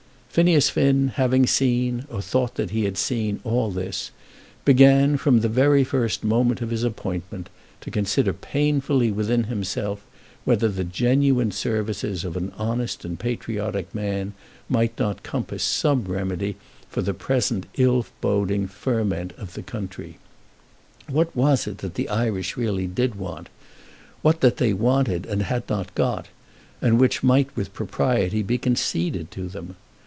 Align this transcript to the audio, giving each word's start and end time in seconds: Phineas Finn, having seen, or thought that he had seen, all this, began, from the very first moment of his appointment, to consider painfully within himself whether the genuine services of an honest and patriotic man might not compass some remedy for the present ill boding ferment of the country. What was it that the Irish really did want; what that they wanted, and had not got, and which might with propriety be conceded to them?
Phineas 0.33 0.69
Finn, 0.69 1.09
having 1.15 1.45
seen, 1.45 2.05
or 2.09 2.21
thought 2.21 2.55
that 2.55 2.69
he 2.69 2.85
had 2.85 2.97
seen, 2.97 3.41
all 3.43 3.69
this, 3.69 4.11
began, 4.63 5.17
from 5.17 5.41
the 5.41 5.49
very 5.49 5.83
first 5.83 6.23
moment 6.23 6.61
of 6.61 6.69
his 6.69 6.85
appointment, 6.85 7.49
to 7.81 7.91
consider 7.91 8.31
painfully 8.31 9.11
within 9.11 9.43
himself 9.43 10.05
whether 10.45 10.69
the 10.69 10.85
genuine 10.85 11.51
services 11.51 12.23
of 12.23 12.37
an 12.37 12.53
honest 12.57 13.03
and 13.03 13.19
patriotic 13.19 13.93
man 13.93 14.33
might 14.69 14.97
not 14.97 15.21
compass 15.21 15.63
some 15.65 16.05
remedy 16.05 16.55
for 16.89 17.01
the 17.01 17.13
present 17.13 17.65
ill 17.75 18.05
boding 18.21 18.67
ferment 18.69 19.33
of 19.37 19.53
the 19.53 19.61
country. 19.61 20.17
What 21.09 21.35
was 21.35 21.67
it 21.67 21.79
that 21.79 21.95
the 21.95 22.07
Irish 22.07 22.55
really 22.55 22.87
did 22.87 23.15
want; 23.15 23.49
what 24.21 24.39
that 24.39 24.55
they 24.55 24.71
wanted, 24.71 25.25
and 25.25 25.41
had 25.43 25.67
not 25.67 25.93
got, 25.93 26.29
and 26.81 27.01
which 27.01 27.21
might 27.21 27.53
with 27.53 27.73
propriety 27.73 28.41
be 28.41 28.57
conceded 28.57 29.29
to 29.31 29.49
them? 29.49 29.75